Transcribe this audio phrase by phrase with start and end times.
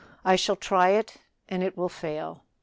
[0.25, 1.17] I shall try it,
[1.47, 2.43] and it will fail.